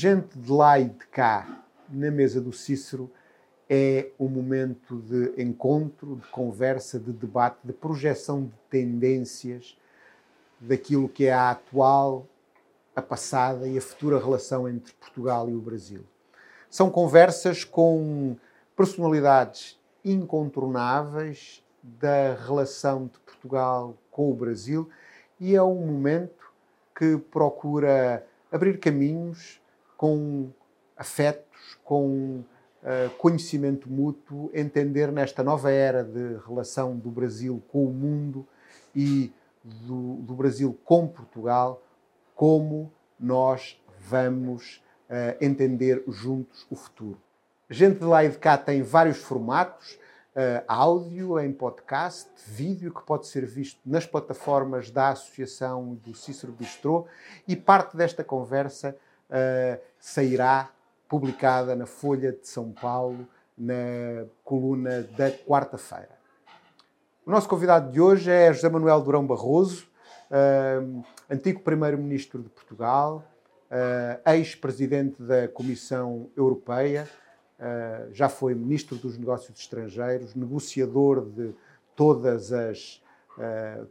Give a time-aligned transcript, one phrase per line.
[0.00, 3.10] gente de lá e de cá, na mesa do Cícero,
[3.68, 9.76] é um momento de encontro, de conversa, de debate, de projeção de tendências
[10.58, 12.26] daquilo que é a atual,
[12.96, 16.02] a passada e a futura relação entre Portugal e o Brasil.
[16.70, 18.38] São conversas com
[18.74, 24.88] personalidades incontornáveis da relação de Portugal com o Brasil
[25.38, 26.50] e é um momento
[26.96, 29.60] que procura abrir caminhos
[30.00, 30.48] com
[30.96, 32.42] afetos, com
[32.82, 38.48] uh, conhecimento mútuo, entender nesta nova era de relação do Brasil com o mundo
[38.96, 39.30] e
[39.62, 41.82] do, do Brasil com Portugal,
[42.34, 47.20] como nós vamos uh, entender juntos o futuro.
[47.68, 49.98] Gente de lá e de cá tem vários formatos,
[50.34, 56.52] uh, áudio, em podcast, vídeo, que pode ser visto nas plataformas da Associação do Cícero
[56.52, 57.06] Bistrô
[57.46, 58.96] e parte desta conversa
[59.30, 60.70] uh, sairá
[61.08, 66.18] publicada na Folha de São Paulo, na coluna da quarta-feira.
[67.26, 69.86] O nosso convidado de hoje é José Manuel Durão Barroso,
[70.30, 73.24] uh, antigo Primeiro-Ministro de Portugal,
[73.70, 77.08] uh, ex-presidente da Comissão Europeia,
[77.58, 81.54] uh, já foi Ministro dos Negócios Estrangeiros, negociador de
[81.94, 83.02] todas as,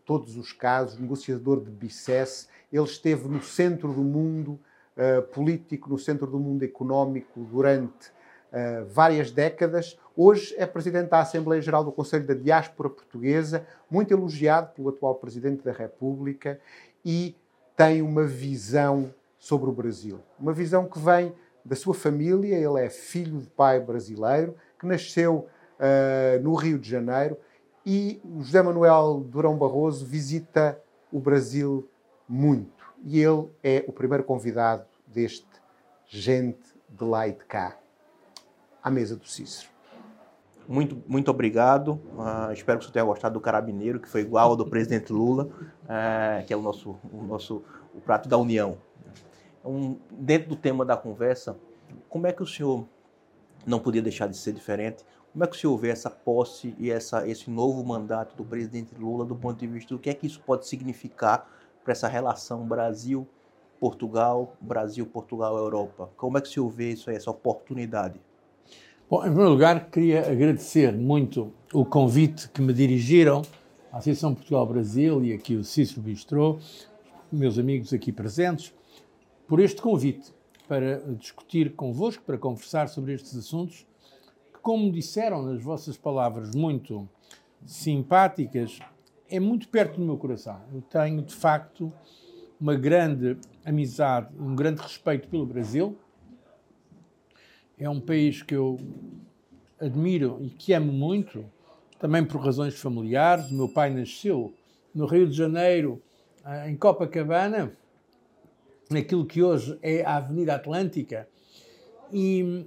[0.03, 2.49] todos os casos, negociador de BICES.
[2.73, 4.59] Ele esteve no centro do mundo
[5.33, 8.09] político, no centro do mundo económico durante
[8.51, 9.97] uh, várias décadas.
[10.15, 15.15] Hoje é presidente da Assembleia Geral do Conselho da Diáspora Portuguesa, muito elogiado pelo atual
[15.15, 16.59] presidente da República
[17.05, 17.35] e
[17.75, 20.19] tem uma visão sobre o Brasil.
[20.39, 21.33] Uma visão que vem
[21.63, 25.47] da sua família, ele é filho de pai brasileiro, que nasceu
[25.79, 27.37] uh, no Rio de Janeiro
[27.85, 30.79] e José Manuel Durão Barroso visita
[31.11, 31.87] o Brasil
[32.27, 32.79] muito.
[33.05, 35.47] E ele é o primeiro convidado deste
[36.11, 37.77] Gente de lá e de cá
[38.81, 39.69] à mesa do Cícero.
[40.67, 42.01] Muito, muito obrigado.
[42.15, 45.45] Uh, espero que você tenha gostado do carabineiro, que foi igual ao do presidente Lula,
[45.83, 47.63] uh, que é o nosso, o nosso
[47.93, 48.77] o prato da União.
[49.63, 51.55] Um, dentro do tema da conversa,
[52.07, 52.87] como é que o senhor
[53.67, 55.05] não podia deixar de ser diferente?
[55.31, 58.95] Como é que o senhor vê essa posse e essa, esse novo mandato do presidente
[58.95, 61.47] Lula do ponto de vista do que é que isso pode significar
[61.83, 62.65] para essa relação
[63.79, 66.09] Brasil-Portugal, Brasil-Portugal-Europa?
[66.17, 68.19] Como é que o senhor vê isso aí, essa oportunidade?
[69.09, 73.41] Bom, em primeiro lugar, queria agradecer muito o convite que me dirigiram
[73.91, 76.59] à Associação Portugal-Brasil e aqui o Cícero Bistrô,
[77.31, 78.73] meus amigos aqui presentes,
[79.47, 80.31] por este convite
[80.67, 83.87] para discutir convosco, para conversar sobre estes assuntos,
[84.53, 87.09] que, como disseram nas vossas palavras muito
[87.65, 88.79] simpáticas,
[89.27, 90.59] é muito perto do meu coração.
[90.73, 91.91] Eu tenho, de facto,
[92.59, 93.37] uma grande
[93.69, 95.97] amizade, um grande respeito pelo Brasil
[97.77, 98.77] é um país que eu
[99.79, 101.45] admiro e que amo muito,
[101.97, 103.49] também por razões familiares.
[103.49, 104.53] O meu pai nasceu
[104.93, 106.01] no Rio de Janeiro,
[106.67, 107.71] em Copacabana,
[108.89, 111.27] naquilo que hoje é a Avenida Atlântica,
[112.11, 112.65] e,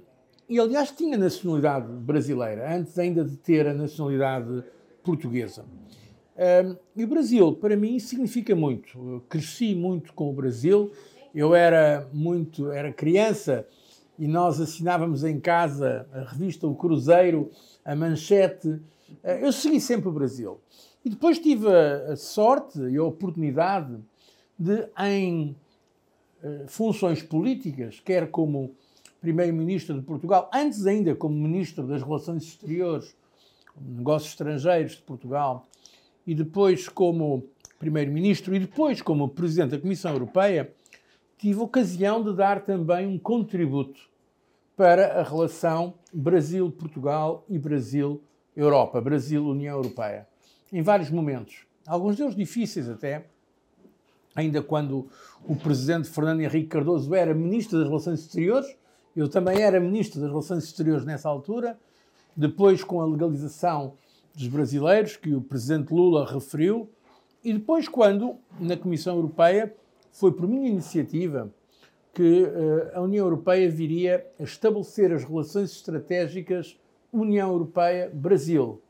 [0.49, 4.63] e aliás tinha nacionalidade brasileira, antes ainda de ter a nacionalidade
[5.03, 5.65] portuguesa.
[6.95, 8.97] E o Brasil, para mim, significa muito.
[8.97, 10.91] Eu cresci muito com o Brasil.
[11.33, 13.67] Eu era muito, era criança
[14.17, 17.49] e nós assinávamos em casa a revista O Cruzeiro,
[17.83, 18.79] a Manchete.
[19.23, 20.59] Eh, eu segui sempre o Brasil.
[21.03, 23.97] E depois tive a, sorte e a oportunidade
[24.57, 25.55] de, em
[26.43, 28.71] eh, funções políticas, quer como
[29.19, 33.15] Primeiro-Ministro de Portugal, antes ainda como Ministro das Relações Exteriores,
[33.79, 35.65] Negócios Estrangeiros de Portugal,
[36.25, 37.45] e depois como
[37.79, 40.73] Primeiro-Ministro e depois como Presidente da Comissão Europeia,
[41.37, 43.99] tive ocasião de dar também um contributo
[44.75, 50.27] para a relação Brasil-Portugal e Brasil-Europa, Brasil-União Europeia,
[50.71, 51.65] em vários momentos.
[51.85, 53.25] Alguns deles difíceis até,
[54.33, 55.07] ainda quando
[55.45, 58.75] o presidente Fernando Henrique Cardoso era ministro das Relações Exteriores,
[59.15, 61.77] eu também era ministro das Relações Exteriores nessa altura,
[62.35, 63.93] depois com a legalização
[64.33, 66.89] dos brasileiros, que o presidente Lula referiu,
[67.43, 69.75] e depois quando, na Comissão Europeia,
[70.11, 71.51] foi por minha iniciativa
[72.13, 76.79] que uh, a União Europeia viria a estabelecer as relações estratégicas
[77.11, 78.81] União Europeia-Brasil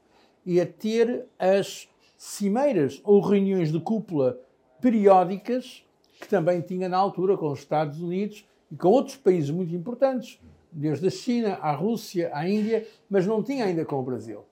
[0.45, 4.39] e a ter as cimeiras ou reuniões de cúpula
[4.81, 5.85] periódicas
[6.19, 10.39] que também tinha na altura com os Estados Unidos e com outros países muito importantes,
[10.71, 14.43] desde a China à Rússia à Índia, mas não tinha ainda com o Brasil.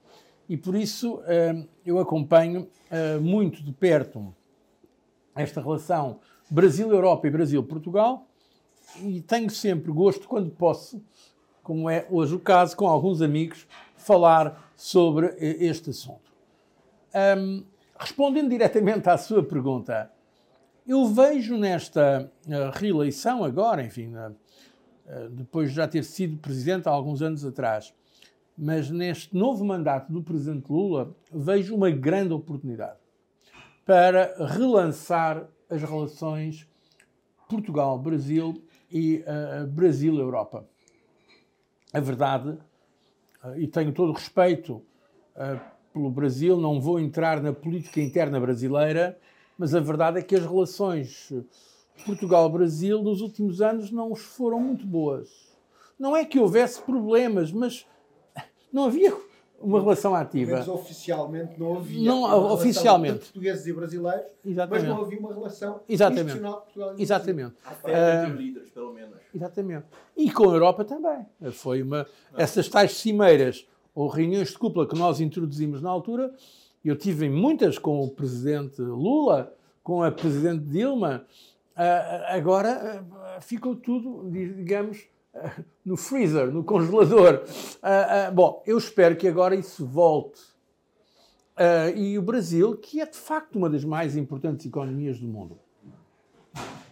[0.51, 4.35] E por isso uh, eu acompanho uh, muito de perto
[5.33, 6.19] esta relação
[6.49, 8.27] Brasil-Europa e Brasil-Portugal,
[9.01, 11.01] e tenho sempre gosto, quando posso,
[11.63, 13.65] como é hoje o caso, com alguns amigos,
[13.95, 16.29] falar sobre este assunto.
[17.97, 20.11] Respondendo diretamente à sua pergunta,
[20.85, 22.29] eu vejo nesta
[22.73, 24.11] reeleição agora, enfim,
[25.31, 27.93] depois de já ter sido presidente há alguns anos atrás,
[28.61, 32.99] mas neste novo mandato do presidente Lula, vejo uma grande oportunidade
[33.83, 36.69] para relançar as relações
[37.49, 40.63] Portugal-Brasil e uh, Brasil-Europa.
[41.91, 42.49] A verdade,
[43.43, 44.73] uh, e tenho todo o respeito
[45.35, 45.59] uh,
[45.91, 49.17] pelo Brasil, não vou entrar na política interna brasileira,
[49.57, 51.33] mas a verdade é que as relações
[52.05, 55.51] Portugal-Brasil nos últimos anos não foram muito boas.
[55.97, 57.87] Não é que houvesse problemas, mas
[58.71, 59.13] não havia
[59.59, 60.57] uma relação ativa.
[60.57, 63.15] Mas oficialmente não havia não, uma oficialmente.
[63.15, 64.87] entre portugueses e brasileiros, Exatamente.
[64.87, 66.21] mas não havia uma relação Exatamente.
[66.21, 67.53] institucional de Portugal e Exatamente.
[67.63, 69.17] Afeta entre líderes, pelo menos.
[69.33, 69.85] Exatamente.
[70.17, 71.25] E com a Europa também.
[71.51, 76.33] Foi uma, essas tais cimeiras ou reuniões de cúpula que nós introduzimos na altura,
[76.83, 79.53] eu tive muitas com o presidente Lula,
[79.83, 81.25] com a presidente Dilma,
[82.27, 83.05] agora
[83.41, 85.05] ficou tudo, digamos,
[85.85, 87.43] no freezer, no congelador.
[88.33, 90.41] bom, eu espero que agora isso volte.
[91.95, 95.59] e o Brasil, que é de facto uma das mais importantes economias do mundo,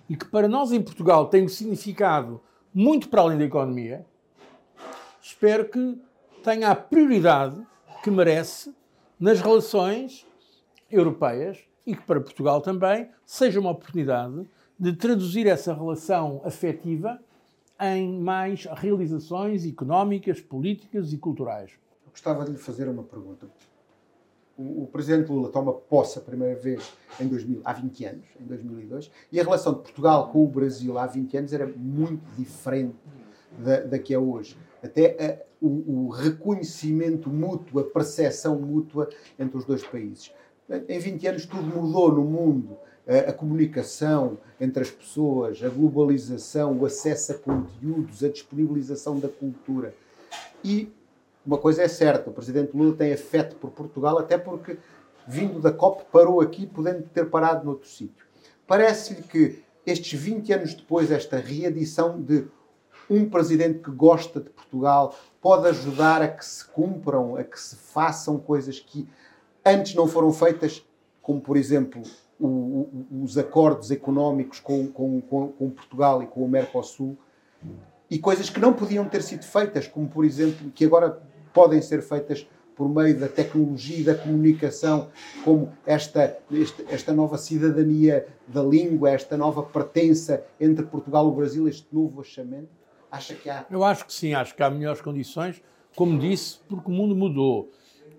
[0.10, 2.42] e que para nós em Portugal tem um significado
[2.74, 4.06] muito para além da economia,
[5.22, 6.02] espero que
[6.44, 7.62] tenha a prioridade
[8.04, 8.74] que merece
[9.20, 10.26] nas relações
[10.90, 14.48] europeias e que para Portugal também seja uma oportunidade
[14.80, 17.20] de traduzir essa relação afetiva
[17.80, 21.72] em mais realizações económicas, políticas e culturais.
[22.06, 23.48] Eu gostava de lhe fazer uma pergunta.
[24.58, 29.10] O, Presidente Lula toma posse a primeira vez em 2000, há 20 anos, em 2002,
[29.32, 32.98] e a relação de Portugal com o Brasil há 20 anos era muito diferente
[33.58, 34.58] da, da que é hoje.
[34.84, 39.08] Até a, o, o reconhecimento mútuo, a percepção mútua
[39.40, 40.34] entre os dois países.
[40.90, 42.78] Em 20 anos tudo mudou no mundo.
[43.28, 49.96] A, comunicação entre as pessoas, a globalização, o acesso a conteúdos, a disponibilização da cultura.
[50.64, 50.94] E
[51.44, 54.78] uma coisa é certa, o Presidente Lula tem afeto por Portugal, até porque,
[55.28, 58.28] vindo da COP, parou aqui, podendo ter parado noutro sítio.
[58.68, 62.46] Parece-lhe que estes 20 anos depois, esta reedição de
[63.10, 67.76] um presidente que gosta de Portugal pode ajudar a que se cumpram, a que se
[67.76, 69.08] façam coisas que
[69.66, 70.86] antes não foram feitas,
[71.22, 72.04] como por exemplo
[72.40, 77.18] o, o, os acordos económicos com, com, com, com, Portugal e com o Mercosul,
[78.10, 81.22] e coisas que não podiam ter sido feitas, como por exemplo, que agora
[81.54, 85.10] podem ser feitas por meio da tecnologia e da comunicação,
[85.44, 91.32] como esta, esta, esta nova cidadania da língua, esta nova pertença entre Portugal e o
[91.32, 92.70] Brasil, este novo achamento?
[93.12, 93.66] Acha que há?
[93.70, 95.62] Eu acho que sim, acho que há melhores condições,
[95.94, 97.70] como disse, porque o mundo mudou.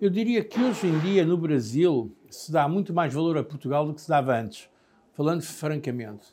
[0.01, 3.85] Eu diria que hoje em dia no Brasil se dá muito mais valor a Portugal
[3.85, 4.67] do que se dava antes,
[5.13, 6.25] falando francamente.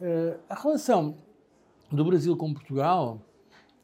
[0.00, 1.16] Uh, a relação
[1.88, 3.22] do Brasil com Portugal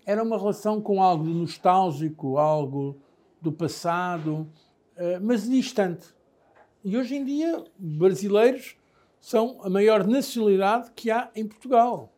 [0.05, 2.99] era uma relação com algo nostálgico, algo
[3.41, 4.51] do passado,
[4.97, 6.09] uh, mas distante.
[6.85, 8.75] E hoje em dia, brasileiros
[9.21, 12.13] são a maior nacionalidade que há em Portugal.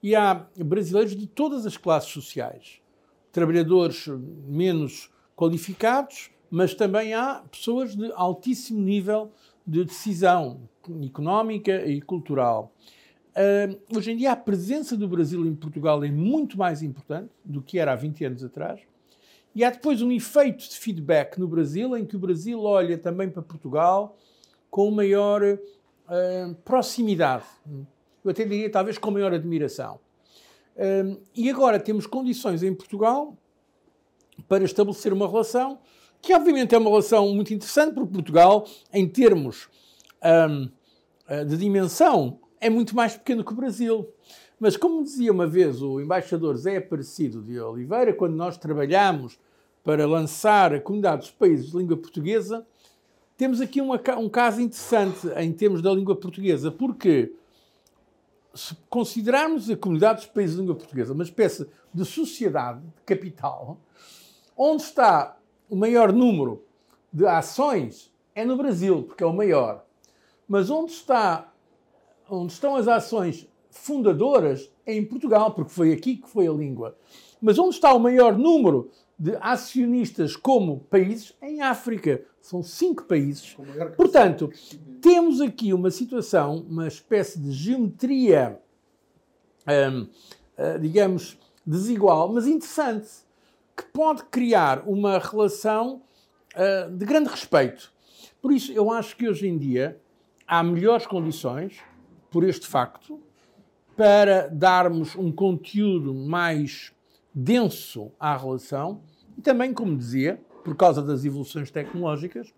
[0.00, 2.80] E há brasileiros de todas as classes sociais,
[3.32, 4.06] trabalhadores
[4.46, 9.30] menos qualificados, mas também há pessoas de altíssimo nível
[9.66, 10.60] de decisão
[11.04, 12.72] económica e cultural.
[13.32, 17.60] Uh, hoje em dia, a presença do Brasil em Portugal é muito mais importante do
[17.60, 18.80] que era há 20 anos atrás.
[19.54, 23.28] E há depois um efeito de feedback no Brasil, em que o Brasil olha também
[23.28, 24.16] para Portugal
[24.70, 27.44] com maior uh, proximidade
[28.26, 30.00] eu até diria talvez com maior admiração.
[30.76, 33.36] Um, e agora temos condições em Portugal
[34.48, 35.78] para estabelecer uma relação
[36.26, 39.68] que, obviamente, é uma relação muito interessante, porque Portugal, em termos
[40.50, 40.68] um,
[41.28, 44.08] ah, de dimensão, é muito mais pequeno que o Brasil.
[44.58, 49.38] Mas, como dizia uma vez o embaixador Zé Aparecido de Oliveira, quando nós trabalhamos
[49.84, 52.66] para lançar a comunidade dos países de língua portuguesa,
[53.36, 57.32] temos aqui uma, um caso interessante em termos da língua portuguesa, porque
[58.52, 63.78] se considerarmos a comunidade dos países de língua portuguesa uma espécie de sociedade, de capital,
[64.56, 65.35] onde está
[65.68, 66.62] o maior número
[67.12, 69.84] de ações é no Brasil, porque é o maior.
[70.48, 71.52] Mas onde, está,
[72.28, 76.96] onde estão as ações fundadoras é em Portugal, porque foi aqui que foi a língua.
[77.40, 81.34] Mas onde está o maior número de acionistas como países?
[81.40, 82.24] É em África.
[82.40, 83.56] São cinco países.
[83.96, 84.50] Portanto,
[85.00, 88.60] temos aqui uma situação, uma espécie de geometria
[89.66, 90.06] hum,
[90.56, 93.08] eh, digamos, desigual, mas interessante,
[93.76, 96.02] que pode criar uma relação
[96.54, 97.92] uh, de grande respeito.
[98.40, 100.00] Por isso, eu acho que hoje em dia
[100.46, 101.80] há melhores condições,
[102.30, 103.20] por este facto,
[103.96, 106.92] para darmos um conteúdo mais
[107.34, 109.02] denso à relação
[109.36, 112.52] e também, como dizia, por causa das evoluções tecnológicas,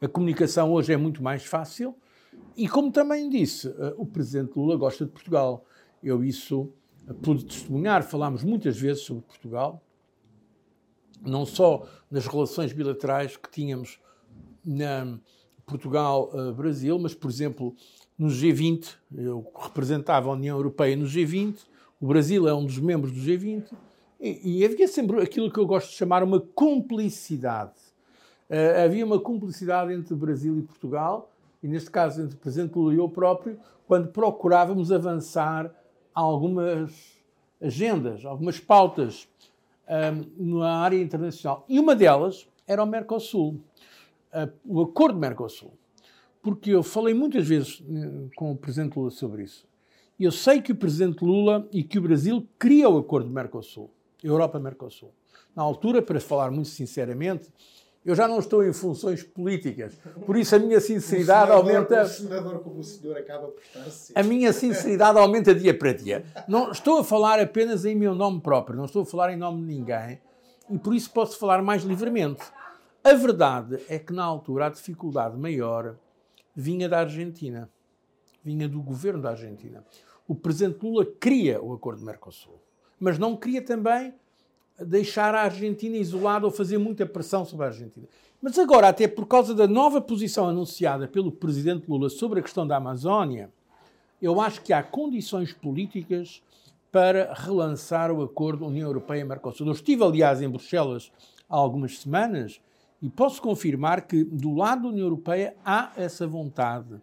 [0.00, 1.94] a comunicação hoje é muito mais fácil
[2.56, 5.64] e, como também disse, eh, o Presidente Lula gosta de Portugal.
[6.02, 6.72] Eu isso
[7.14, 9.82] pude testemunhar, falámos muitas vezes sobre Portugal,
[11.22, 13.98] não só nas relações bilaterais que tínhamos
[14.64, 15.18] na
[15.66, 17.74] Portugal-Brasil, mas, por exemplo,
[18.18, 21.58] no G20, eu representava a União Europeia no G20,
[22.00, 23.72] o Brasil é um dos membros do G20,
[24.20, 27.74] e, e havia sempre aquilo que eu gosto de chamar uma cumplicidade.
[28.48, 32.94] Uh, havia uma cumplicidade entre Brasil e Portugal, e neste caso entre o Presidente Lula
[32.94, 35.72] e eu próprio, quando procurávamos avançar
[36.20, 37.18] algumas
[37.60, 39.28] agendas, algumas pautas
[39.88, 41.64] um, na área internacional.
[41.68, 43.60] E uma delas era o Mercosul,
[44.32, 45.72] uh, o Acordo Mercosul.
[46.42, 49.66] Porque eu falei muitas vezes uh, com o Presidente Lula sobre isso.
[50.18, 53.90] E eu sei que o Presidente Lula e que o Brasil queriam o Acordo Mercosul,
[54.22, 55.12] Europa-Mercosul.
[55.54, 57.48] Na altura, para falar muito sinceramente,
[58.08, 62.04] eu já não estou em funções políticas, por isso a minha sinceridade aumenta.
[62.04, 66.24] Um senador como o senhor acaba por estar A minha sinceridade aumenta dia para dia.
[66.48, 69.60] Não estou a falar apenas em meu nome próprio, não estou a falar em nome
[69.60, 70.20] de ninguém
[70.70, 72.42] e por isso posso falar mais livremente.
[73.04, 75.94] A verdade é que na altura a dificuldade maior
[76.56, 77.70] vinha da Argentina,
[78.42, 79.84] vinha do governo da Argentina.
[80.26, 82.58] O presidente Lula queria o acordo de Mercosul,
[82.98, 84.14] mas não queria também
[84.78, 88.06] deixar a Argentina isolada ou fazer muita pressão sobre a Argentina.
[88.40, 92.66] Mas agora, até por causa da nova posição anunciada pelo presidente Lula sobre a questão
[92.66, 93.50] da Amazónia,
[94.22, 96.42] eu acho que há condições políticas
[96.90, 99.66] para relançar o acordo União Europeia-Mercosul.
[99.66, 101.12] Eu estive, aliás, em Bruxelas
[101.48, 102.60] há algumas semanas
[103.02, 107.00] e posso confirmar que do lado da União Europeia há essa vontade.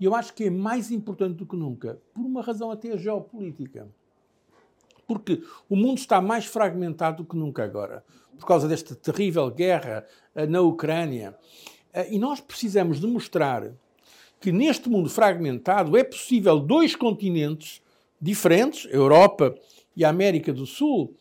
[0.00, 3.88] E eu acho que é mais importante do que nunca, por uma razão até geopolítica
[5.08, 8.04] porque o mundo está mais fragmentado do que nunca agora,
[8.38, 11.34] por causa desta terrível guerra eh, na Ucrânia.
[11.94, 13.72] Eh, e nós precisamos demonstrar
[14.38, 17.82] que neste mundo fragmentado é possível dois continentes
[18.20, 19.54] diferentes, Europa
[19.96, 21.16] e América do Sul,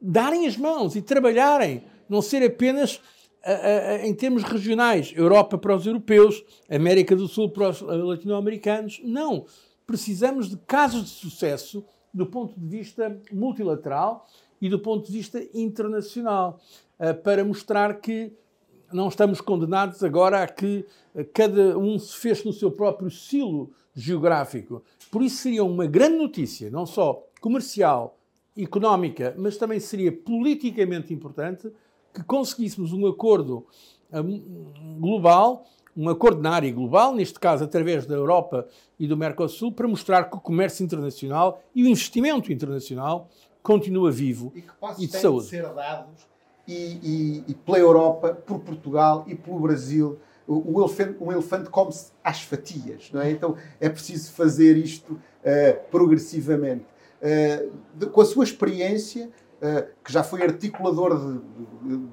[0.00, 5.86] darem as mãos e trabalharem, não ser apenas uh, em termos regionais, Europa para os
[5.86, 9.00] europeus, América do Sul para os latino-americanos.
[9.04, 9.44] Não.
[9.86, 14.26] Precisamos de casos de sucesso do ponto de vista multilateral
[14.60, 16.60] e do ponto de vista internacional,
[16.98, 18.32] eh, para mostrar que
[18.92, 23.72] não estamos condenados agora a que eh, cada um se feche no seu próprio silo
[23.94, 24.82] geográfico.
[25.10, 28.18] Por isso seria uma grande notícia, não só comercial,
[28.56, 31.72] económica, mas também seria politicamente importante
[32.12, 33.66] que conseguíssemos um acordo
[34.12, 34.22] eh,
[34.98, 38.66] global um acordo na área global, neste caso através da Europa
[38.98, 43.28] e do Mercosul, para mostrar que o comércio internacional e o investimento internacional
[43.62, 45.44] continua vivo e, que e de saúde.
[45.44, 46.32] De ser dados
[46.66, 50.18] e, e, e, pela Europa, por Portugal e pelo Brasil.
[50.46, 53.30] O, o elefante, um elefante come-se às fatias, não é?
[53.30, 56.84] Então é preciso fazer isto uh, progressivamente.
[57.20, 61.38] Uh, de, com a sua experiência, uh, que já foi articulador de,
[61.88, 62.06] de,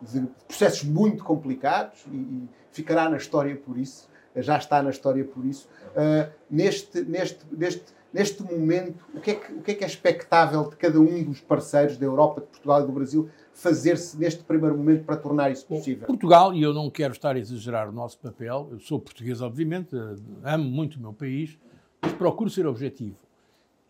[0.00, 5.44] de processos muito complicados e, ficará na história por isso, já está na história por
[5.46, 5.66] isso.
[5.92, 9.86] Uh, neste, neste, neste, neste momento, o que, é que, o que é que é
[9.86, 14.44] expectável de cada um dos parceiros da Europa, de Portugal e do Brasil fazer-se neste
[14.44, 16.06] primeiro momento para tornar isso possível?
[16.06, 19.96] Portugal, e eu não quero estar a exagerar o nosso papel, eu sou português, obviamente,
[20.44, 21.58] amo muito o meu país,
[22.02, 23.16] mas procuro ser objetivo.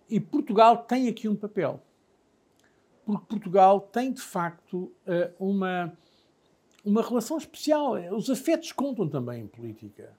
[0.09, 1.81] E Portugal tem aqui um papel.
[3.07, 5.97] Porque Portugal tem, de facto, ah, uma
[6.87, 7.95] uma relação especial.
[8.15, 10.17] Os afetos contam também em política.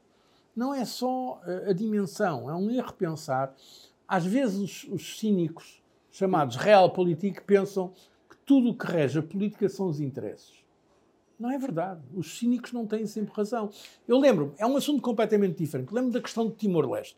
[0.53, 3.55] Não é só a dimensão, é um erro pensar.
[4.05, 7.93] Às vezes os, os cínicos, chamados realpolitik, pensam
[8.29, 10.57] que tudo o que rege a política são os interesses.
[11.39, 12.01] Não é verdade.
[12.13, 13.69] Os cínicos não têm sempre razão.
[14.07, 15.93] Eu lembro, é um assunto completamente diferente.
[15.93, 17.17] Lembro da questão de Timor-Leste.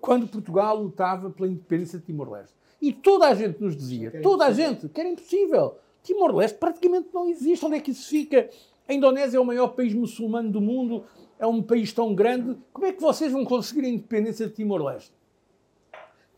[0.00, 2.54] Quando Portugal lutava pela independência de Timor-Leste.
[2.86, 5.74] E toda a gente nos dizia, toda a gente, que era impossível.
[6.04, 7.66] Timor-Leste praticamente não existe.
[7.66, 8.48] Onde é que isso fica?
[8.88, 11.02] A Indonésia é o maior país muçulmano do mundo,
[11.36, 12.56] é um país tão grande.
[12.72, 15.10] Como é que vocês vão conseguir a independência de Timor-Leste?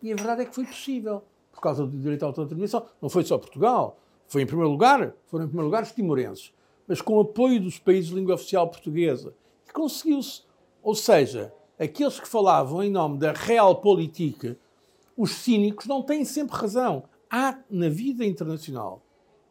[0.03, 2.87] E a verdade é que foi possível, por causa do direito à autodeterminação.
[3.03, 6.51] Não foi só Portugal, foi em primeiro lugar, foram em primeiro lugar os timorenses,
[6.87, 9.35] mas com o apoio dos países de língua oficial portuguesa.
[9.69, 10.45] E conseguiu-se.
[10.83, 14.57] Ou seja, aqueles que falavam em nome da realpolitik,
[15.19, 17.03] os cínicos, não têm sempre razão.
[17.29, 19.03] Há na vida internacional,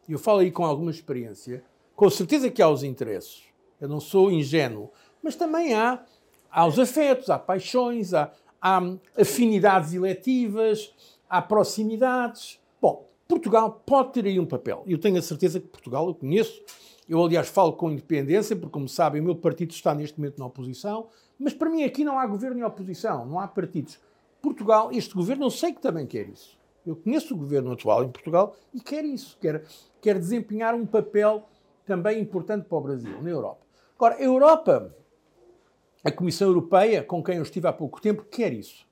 [0.08, 1.62] e eu falo aí com alguma experiência,
[1.94, 3.42] com certeza que há os interesses.
[3.78, 4.90] Eu não sou ingênuo,
[5.22, 6.02] mas também há,
[6.50, 8.80] há os afetos, há paixões, há, há
[9.20, 10.92] afinidades eletivas,
[11.28, 12.58] há proximidades.
[12.80, 14.82] Bom, Portugal pode ter aí um papel.
[14.86, 16.62] Eu tenho a certeza que Portugal, eu conheço,
[17.06, 20.46] eu aliás falo com independência, porque como sabem, o meu partido está neste momento na
[20.46, 21.08] oposição,
[21.38, 23.98] mas para mim aqui não há governo e oposição, não há partidos.
[24.40, 26.58] Portugal, este governo, eu sei que também quer isso.
[26.86, 29.64] Eu conheço o governo atual em Portugal e quer isso, quer,
[30.00, 31.46] quer desempenhar um papel
[31.84, 33.66] também importante para o Brasil, na Europa.
[33.96, 34.94] Agora, a Europa,
[36.04, 38.86] a Comissão Europeia, com quem eu estive há pouco tempo, quer isso.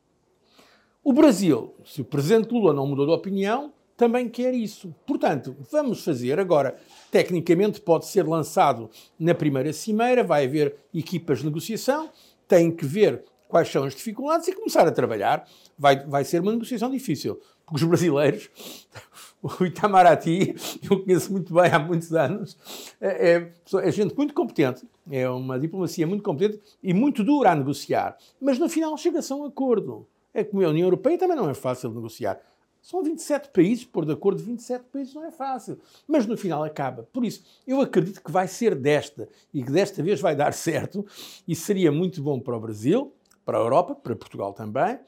[1.02, 4.94] O Brasil, se o Presidente Lula não mudou de opinião, também quer isso.
[5.06, 6.76] Portanto, vamos fazer agora,
[7.10, 12.10] tecnicamente pode ser lançado na primeira cimeira, vai haver equipas de negociação,
[12.46, 15.48] tem que ver quais são as dificuldades e começar a trabalhar.
[15.78, 18.50] Vai, vai ser uma negociação difícil, porque os brasileiros,
[19.42, 20.54] o Itamaraty,
[20.88, 22.56] eu conheço muito bem há muitos anos,
[23.00, 27.54] é, é, é gente muito competente, é uma diplomacia muito competente e muito dura a
[27.54, 30.06] negociar, mas no final chega-se a um acordo.
[30.32, 32.38] É como a União Europeia também não é fácil de negociar.
[32.86, 35.76] São 27 países, por de acordo de 27 países não é fácil.
[36.06, 37.02] Mas no final acaba.
[37.12, 41.04] Por isso, eu acredito que vai ser desta e que desta vez vai dar certo
[41.48, 43.12] e seria muito bom para o Brasil,
[43.46, 44.98] para a Europa, para Portugal também.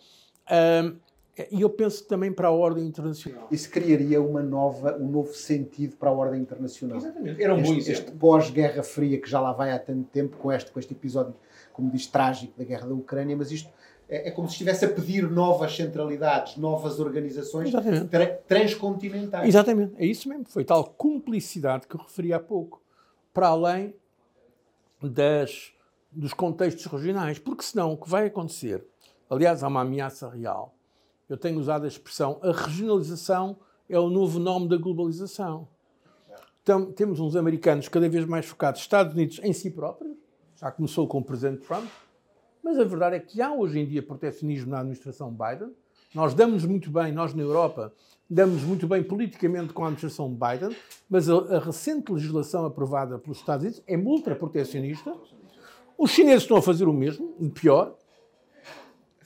[1.50, 3.48] e eu penso também para a ordem internacional.
[3.50, 6.96] Isso criaria uma nova, um novo sentido para a ordem internacional.
[6.98, 7.42] Exatamente.
[7.42, 10.52] Era um este, bom Este pós-Guerra Fria, que já lá vai há tanto tempo, com
[10.52, 11.34] este, com este episódio,
[11.72, 13.68] como diz, trágico da guerra da Ucrânia, mas isto
[14.08, 17.70] é, é, como se estivesse a pedir novas centralidades, novas organizações
[18.10, 19.46] tra transcontinentais.
[19.46, 20.46] Exatamente, é isso mesmo.
[20.48, 22.80] Foi tal cumplicidade que eu referi há pouco,
[23.34, 23.94] para além
[25.02, 25.74] das,
[26.18, 27.38] dos contextos regionais.
[27.38, 28.84] Porque senão o que vai acontecer,
[29.30, 30.74] aliás, há uma ameaça real.
[31.28, 33.58] Eu tenho usado a expressão a regionalização
[33.88, 35.68] é o novo nome da globalização.
[36.62, 40.14] Então, temos uns americanos cada vez mais focados, Estados Unidos em si próprios,
[40.56, 41.88] já começou com o presidente Trump,
[42.62, 45.72] mas a verdade é que há hoje em dia protecionismo na administração Biden.
[46.14, 47.92] Nós damos muito bem, nós na Europa,
[48.28, 50.76] damos muito bem politicamente com a administração Biden,
[51.08, 55.14] mas a, a recente legislação aprovada pelos Estados Unidos é ultra-protecionista.
[55.98, 57.96] Os chineses estão a fazer o mesmo, o pior,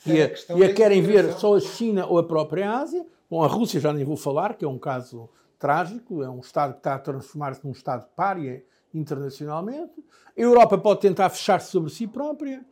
[0.07, 3.07] e a, e a querem ver só a China ou a própria Ásia.
[3.31, 6.73] Bom, a Rússia já nem vou falar, que é um caso trágico, é um Estado
[6.73, 9.93] que está a transformar-se num Estado pária internacionalmente.
[10.37, 12.65] A Europa pode tentar fechar-se sobre si própria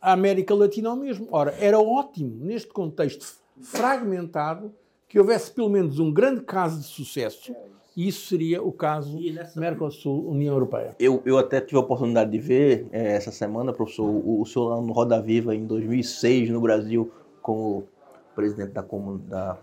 [0.00, 1.26] a América Latina ao mesmo.
[1.30, 3.26] Ora, era ótimo, neste contexto
[3.60, 4.72] fragmentado,
[5.08, 7.54] que houvesse pelo menos um grande caso de sucesso.
[8.00, 9.18] E isso seria o caso
[9.56, 10.96] Mercosul-União Europeia.
[10.98, 14.70] Eu, eu até tive a oportunidade de ver é, essa semana, professor, o, o senhor
[14.70, 17.84] lá no Roda Viva, em 2006, no Brasil, como
[18.34, 19.58] presidente da, da,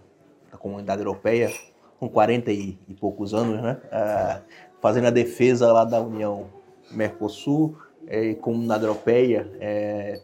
[0.52, 1.52] da Comunidade Europeia,
[2.00, 3.82] com 40 e, e poucos anos, né?
[3.92, 4.42] É,
[4.80, 6.46] fazendo a defesa lá da União
[6.92, 10.22] Mercosul, é, Comunidade Europeia, é,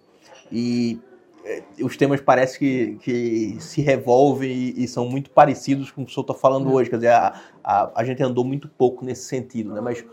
[0.52, 1.02] e
[1.82, 6.12] os temas parecem que, que se revolvem e, e, são muito parecidos com o que
[6.12, 6.90] o senhor está falando hoje.
[6.90, 9.82] Quer dizer, a, a, a, gente andou muito pouco nesse sentido, né?
[9.82, 10.06] Mas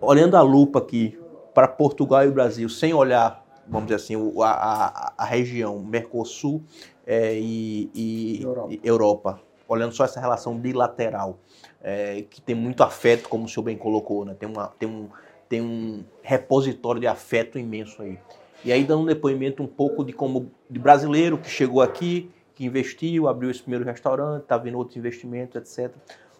[0.00, 1.18] olhando a lupa aqui
[1.52, 6.62] para Portugal e Brasil, sem olhar, vamos dizer assim, a, a, a região Mercosul
[7.06, 8.72] é, e, e, Europa.
[8.72, 9.40] e, Europa.
[9.68, 11.38] olhando só essa relação bilateral,
[11.82, 14.34] é, que tem muito afeto, como o senhor bem colocou, né?
[14.38, 15.08] Tem, uma, tem, um,
[15.48, 18.18] tem um repositório de afeto imenso aí.
[18.64, 22.64] E aí dando um depoimento um pouco de como de brasileiro que chegou aqui, que
[22.64, 25.94] investiu, abriu esse primeiro restaurante, está vendo outros investimentos, etc.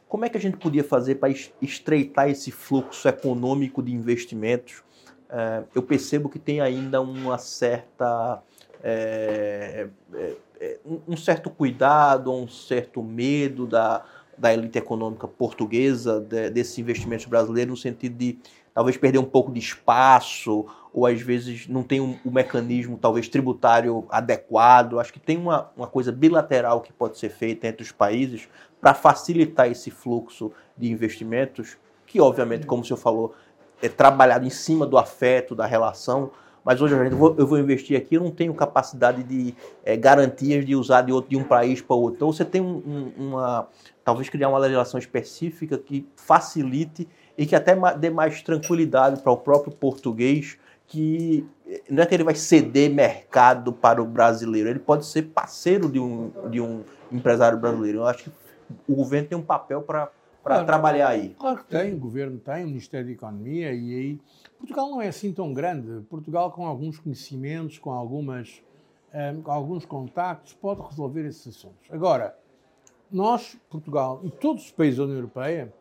[0.08, 1.28] Como é que a gente podia fazer para
[1.60, 4.82] estreitar esse fluxo econômico de investimentos?
[5.28, 8.40] É, eu percebo que tem ainda uma certa
[8.82, 9.88] é,
[10.60, 14.04] é, um certo cuidado, um certo medo da,
[14.36, 18.38] da elite econômica portuguesa de, desses investimentos brasileiros no sentido de
[18.72, 23.28] talvez perder um pouco de espaço, ou às vezes não tem um, um mecanismo, talvez,
[23.28, 25.00] tributário adequado.
[25.00, 28.48] Acho que tem uma, uma coisa bilateral que pode ser feita entre os países
[28.80, 31.76] para facilitar esse fluxo de investimentos,
[32.06, 33.34] que, obviamente, como o senhor falou,
[33.82, 36.30] é trabalhado em cima do afeto, da relação,
[36.64, 39.52] mas hoje eu vou, eu vou investir aqui, eu não tenho capacidade de
[39.84, 42.14] é, garantias de usar de, outro, de um país para outro.
[42.14, 43.68] Então você tem um, um, uma,
[44.04, 49.36] talvez criar uma legislação específica que facilite e que até dê mais tranquilidade para o
[49.36, 51.46] próprio português, que
[51.88, 55.98] não é que ele vai ceder mercado para o brasileiro, ele pode ser parceiro de
[55.98, 57.98] um, de um empresário brasileiro.
[57.98, 58.32] Eu acho que
[58.88, 60.10] o governo tem um papel para
[60.42, 60.66] claro.
[60.66, 61.34] trabalhar aí?
[61.38, 64.20] Claro que tem, o governo tem, o Ministério da Economia, e aí.
[64.58, 66.02] Portugal não é assim tão grande.
[66.04, 68.62] Portugal, com alguns conhecimentos, com, algumas,
[69.12, 71.90] um, eh, com alguns contactos, pode resolver esses assuntos.
[71.90, 72.36] Agora,
[73.10, 75.72] nós, Portugal e todos os países da União Europeia,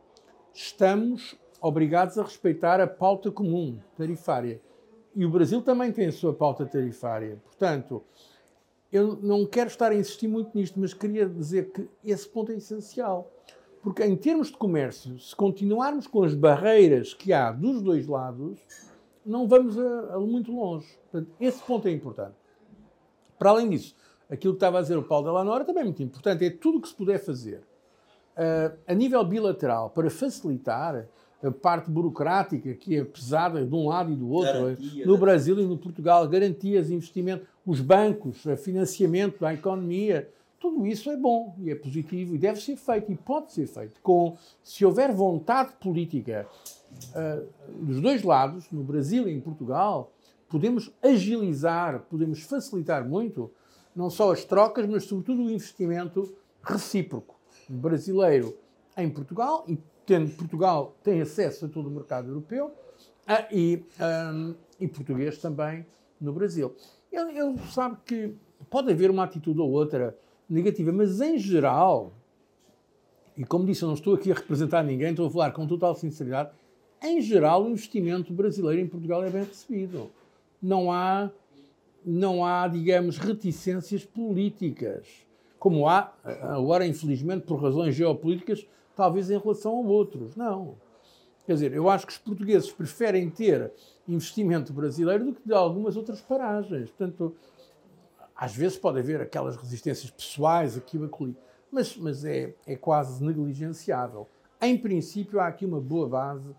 [0.53, 4.59] estamos obrigados a respeitar a pauta comum tarifária.
[5.15, 7.37] E o Brasil também tem a sua pauta tarifária.
[7.43, 8.03] Portanto,
[8.91, 12.55] eu não quero estar a insistir muito nisto, mas queria dizer que esse ponto é
[12.55, 13.31] essencial.
[13.81, 18.57] Porque, em termos de comércio, se continuarmos com as barreiras que há dos dois lados,
[19.25, 20.87] não vamos a, a muito longe.
[21.11, 22.35] Portanto, esse ponto é importante.
[23.37, 23.95] Para além disso,
[24.29, 26.45] aquilo que estava a dizer o Paulo Delanora também é muito importante.
[26.45, 27.61] É tudo o que se puder fazer
[28.37, 31.07] uh, a nível bilateral para facilitar
[31.43, 35.59] a parte burocrática que é pesada de um lado e do outro, Garantia, no Brasil
[35.59, 40.29] e no Portugal, garantias, investimento, os bancos, financiamento da economia,
[40.59, 43.99] tudo isso é bom e é positivo e deve ser feito e pode ser feito.
[44.01, 46.47] Com, se houver vontade política
[47.09, 47.45] uh,
[47.85, 50.13] dos dois lados, no Brasil e em Portugal,
[50.47, 53.51] podemos agilizar, podemos facilitar muito,
[53.93, 57.35] não só as trocas, mas sobretudo o investimento recíproco
[57.67, 58.55] brasileiro
[58.95, 63.83] em Portugal e tendo Portugal tem acesso a todo o mercado europeu uh, e,
[64.33, 65.85] um, e português também
[66.19, 66.75] no Brasil.
[67.11, 68.33] Ele, ele, sabe que
[68.69, 70.17] pode haver uma atitude ou outra
[70.49, 72.13] negativa, mas em geral,
[73.37, 75.95] e como disse, eu não estou aqui a representar ninguém, estou a falar com total
[75.95, 76.51] sinceridade,
[77.01, 80.09] em geral o investimento brasileiro em Portugal é bem recebido.
[80.61, 81.29] Não há,
[82.05, 85.05] não há digamos, reticências políticas,
[85.59, 90.35] como há, agora infelizmente por razões geopolíticas, talvez em relação a outros.
[90.35, 90.75] Não.
[91.45, 93.71] Quer dizer, eu acho que os portugueses preferem ter
[94.07, 96.89] investimento brasileiro do que de algumas outras paragens.
[96.89, 97.35] Portanto,
[98.35, 101.37] às vezes pode haver aquelas resistências pessoais aqui e ali,
[101.71, 104.27] mas, mas é, é quase negligenciável.
[104.61, 106.55] Em princípio, há aqui uma boa base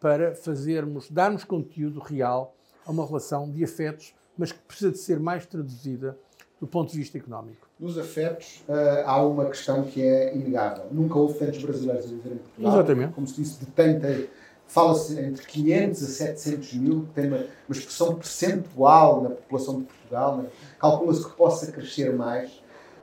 [0.00, 2.54] para fazermos, darmos conteúdo real
[2.86, 6.16] a uma relação de afetos, mas que precisa de ser mais traduzida
[6.60, 7.68] do ponto de vista económico.
[7.78, 10.86] Nos afetos, uh, há uma questão que é inegável.
[10.90, 12.72] Nunca houve tantos brasileiros a viver em Portugal.
[12.74, 13.12] Exatamente.
[13.12, 14.26] Como se disse, de tanta.
[14.66, 19.84] Fala-se entre 500 a 700 mil, que tem uma, uma expressão percentual na população de
[19.84, 20.36] Portugal.
[20.38, 20.48] Né?
[20.78, 22.50] Calcula-se que possa crescer mais.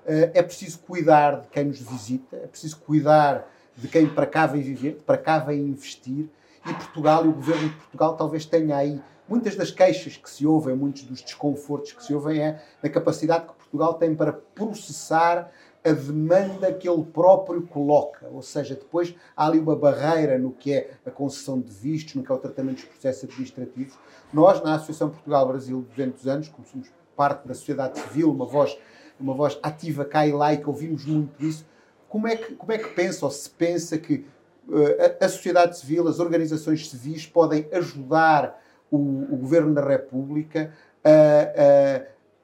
[0.06, 4.46] Uh, é preciso cuidar de quem nos visita, é preciso cuidar de quem para cá
[4.46, 6.30] vem viver, para cá vem investir.
[6.68, 10.46] E Portugal e o governo de Portugal talvez tenha aí muitas das queixas que se
[10.46, 15.52] ouvem, muitos dos desconfortos que se ouvem é na capacidade que Portugal tem para processar
[15.84, 18.28] a demanda que ele próprio coloca.
[18.32, 22.24] Ou seja, depois há ali uma barreira no que é a concessão de vistos, no
[22.24, 23.96] que é o tratamento dos processos administrativos.
[24.34, 28.76] Nós, na Associação Portugal-Brasil 200 anos, como somos parte da sociedade civil, uma voz,
[29.20, 31.66] uma voz ativa cá e que ouvimos muito isso,
[32.10, 34.26] como é que, como é que pensa ou se pensa que
[34.68, 38.60] uh, a, a sociedade civil, as organizações civis podem ajudar
[38.92, 41.10] o, o Governo da República a,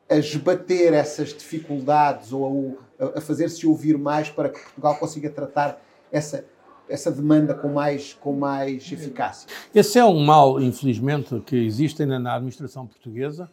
[0.10, 5.30] a, a esbater essas dificuldades ou a, a fazer-se ouvir mais para que Portugal consiga
[5.30, 6.46] tratar essa,
[6.88, 9.48] essa demanda com mais, com mais eficácia.
[9.74, 13.50] Esse é um mal, infelizmente, que existe ainda na administração portuguesa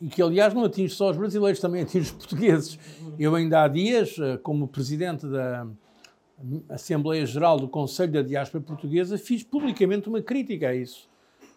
[0.00, 2.78] e que, aliás, não atinge só os brasileiros, também atinge os portugueses.
[3.18, 5.66] Eu ainda há dias, eh, como presidente da
[6.68, 11.08] Assembleia Geral do Conselho da Diáspora Portuguesa, fiz publicamente uma crítica a isso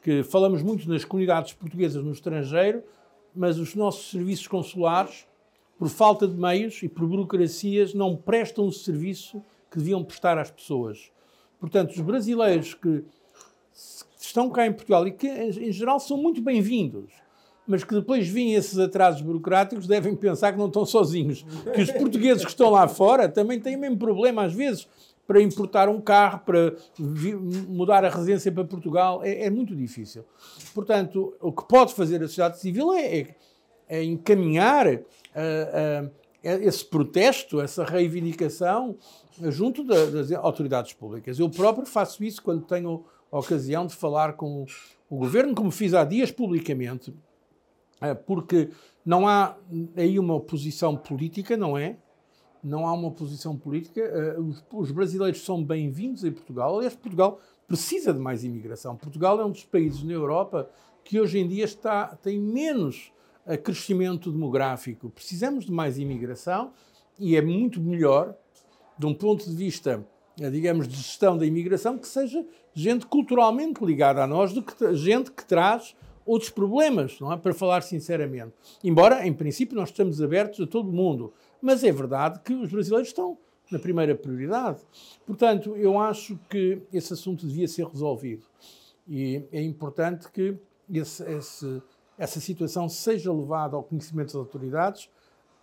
[0.01, 2.83] que falamos muito nas comunidades portuguesas no estrangeiro,
[3.35, 5.27] mas os nossos serviços consulares,
[5.77, 10.49] por falta de meios e por burocracias, não prestam o serviço que deviam prestar às
[10.49, 11.11] pessoas.
[11.59, 13.03] Portanto, os brasileiros que
[14.19, 17.11] estão cá em Portugal e que, em geral, são muito bem-vindos,
[17.67, 21.45] mas que depois vêm esses atrasos burocráticos, devem pensar que não estão sozinhos.
[21.73, 24.87] Que os portugueses que estão lá fora também têm o mesmo problema, às vezes,
[25.27, 26.73] para importar um carro, para
[27.67, 30.23] mudar a residência para Portugal, é, é, muito difícil.
[30.73, 33.35] Portanto, o que pode fazer a sociedade civil é, é,
[33.89, 36.11] é encaminhar uh, uh,
[36.41, 38.97] esse protesto, essa reivindicação
[39.49, 41.37] junto da, das autoridades públicas.
[41.37, 44.65] Eu próprio faço isso quando tenho a ocasião de falar com
[45.09, 48.69] o governo, como fiz há dias publicamente, uh, porque
[49.05, 49.57] não há
[49.97, 51.97] aí uma oposição política, não é?
[52.67, 54.01] Não há uma posição política.
[54.01, 56.75] Eh, os, os brasileiros são bem-vindos em Portugal.
[56.75, 58.95] Aliás, Portugal precisa de mais imigração.
[58.95, 60.69] Portugal é um dos países na Europa
[61.03, 63.11] que hoje em dia está, tem menos
[63.45, 65.09] eh, crescimento demográfico.
[65.09, 66.71] Precisamos de mais imigração
[67.17, 68.35] e é muito melhor,
[68.97, 70.05] de um ponto de vista,
[70.39, 74.93] eh, digamos, de gestão da imigração, que seja gente culturalmente ligada a nós do que
[74.93, 77.37] gente que traz outros problemas, não é?
[77.37, 78.53] Para falar sinceramente.
[78.83, 81.33] Embora, em princípio, nós estamos abertos a todo mundo.
[81.67, 83.37] Mas é verdade que os brasileiros estão
[83.69, 84.79] na primeira prioridade.
[85.25, 88.45] Portanto, eu acho que esse assunto devia ser resolvido.
[89.05, 90.55] E é importante que
[90.89, 91.83] esse, esse,
[92.17, 95.09] essa situação seja levada ao conhecimento das autoridades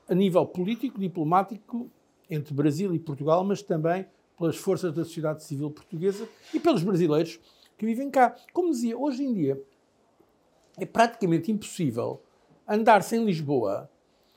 [0.06, 1.90] a nível político, diplomático,
[2.28, 4.04] entre Brasil e Portugal, mas também
[4.36, 7.40] pelas forças da sociedade civil portuguesa e pelos brasileiros
[7.78, 8.36] que vivem cá.
[8.52, 9.58] Como dizia, hoje em dia
[10.76, 12.20] é praticamente impossível
[12.68, 13.88] andar-se Lisboa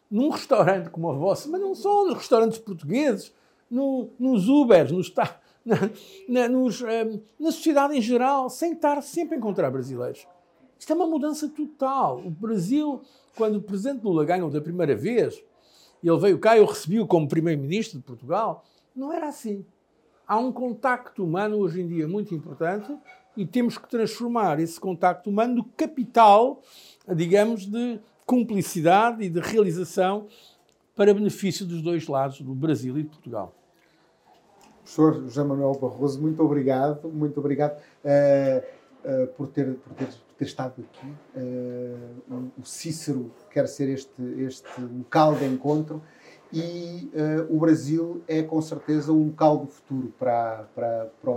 [0.09, 3.33] num restaurante como o vosso, mas não só nos restaurantes portugueses,
[3.69, 5.13] no, nos Ubers, nos,
[5.65, 5.77] na,
[6.27, 10.25] na, nos, ehm, na sociedade em geral, sem estar sempre a encontrar brasileiros.
[10.79, 12.19] Isto é uma mudança total.
[12.19, 13.01] O Brasil,
[13.35, 15.43] quando o presidente Lula ganhou da primeira vez,
[16.03, 18.63] ele veio cá, eu recebi-o como primeiro-ministro de Portugal,
[18.95, 19.65] não era assim.
[20.27, 22.95] Há um contacto humano hoje em dia muito importante
[23.35, 26.61] e temos que transformar esse contacto humano no capital,
[27.15, 30.27] digamos, de cumplicidade e de realização
[30.93, 33.55] para benefício dos dois lados, do Brasil e de Portugal.
[34.79, 40.35] Professor José Manuel Barroso, muito obrigado, muito obrigado uh, uh, por, ter, por, ter, por,
[40.37, 41.13] ter, estado aqui.
[41.35, 46.01] Uh, o Cícero quer ser este, este local de encontro
[46.51, 47.09] e
[47.49, 51.33] o Brasil é com certeza um local do futuro para, para, para,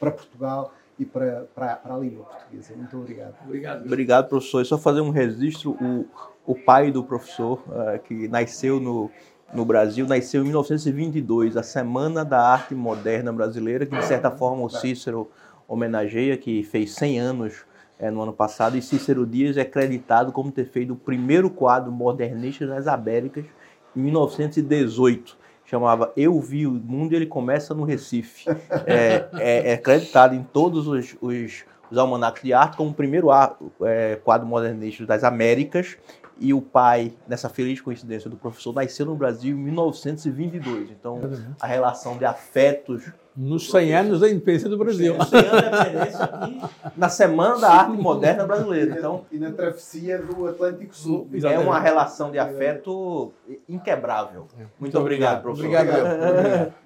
[0.00, 2.74] para Portugal e para, para, para, a língua portuguesa.
[2.74, 3.34] Muito obrigado.
[3.44, 4.62] Obrigado, obrigado professor.
[4.62, 5.72] É só fazer um registro.
[5.72, 6.06] O,
[6.46, 9.10] o pai do professor, uh, que nasceu no,
[9.52, 14.62] no Brasil, nasceu em 1922, a Semana da Arte Moderna Brasileira, que de certa forma
[14.62, 15.30] o Cícero
[15.66, 17.64] homenageia, que fez 100 anos
[17.98, 21.90] é, no ano passado, e Cícero Dias é creditado como ter feito o primeiro quadro
[21.90, 23.44] modernista das Américas
[23.96, 28.44] em 1918 chamava Eu Vi o Mundo ele começa no Recife.
[28.86, 33.28] É, é, é acreditado em todos os, os, os almanacs de arte como o primeiro
[33.82, 35.96] é, quadro modernista das Américas.
[36.38, 40.90] E o pai, nessa feliz coincidência do professor, nasceu no Brasil em 1922.
[40.90, 41.20] Então,
[41.60, 43.04] a relação de afetos
[43.36, 45.14] nos 100 anos da independência do Brasil.
[45.22, 46.60] 100 anos da independência aqui,
[46.96, 48.96] na Semana da Arte Moderna Brasileira.
[48.96, 51.28] Então, e na travessia do Atlântico Sul.
[51.42, 53.32] É uma relação de afeto
[53.68, 54.46] inquebrável.
[54.56, 55.66] Muito, Muito obrigado, obrigado, professor.
[55.66, 56.38] Obrigado.
[56.38, 56.74] obrigado.